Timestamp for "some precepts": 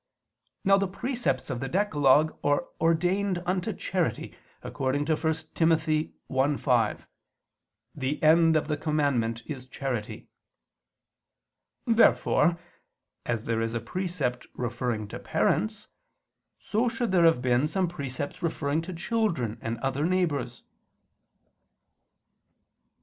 17.67-18.41